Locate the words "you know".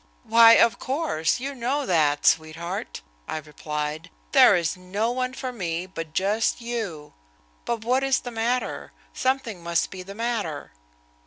1.39-1.85